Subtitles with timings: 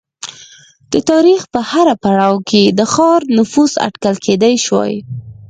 [0.91, 4.93] د تاریخ په هر پړاو کې د ښار نفوس اټکل کېدای شوای